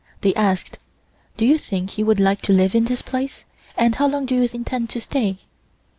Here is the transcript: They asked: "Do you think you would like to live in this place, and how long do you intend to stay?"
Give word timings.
They 0.21 0.33
asked: 0.33 0.79
"Do 1.37 1.45
you 1.45 1.59
think 1.59 1.95
you 1.95 2.07
would 2.07 2.19
like 2.19 2.41
to 2.41 2.51
live 2.53 2.73
in 2.73 2.85
this 2.85 3.03
place, 3.03 3.45
and 3.77 3.93
how 3.93 4.07
long 4.07 4.25
do 4.25 4.33
you 4.33 4.49
intend 4.51 4.89
to 4.89 4.99
stay?" 4.99 5.41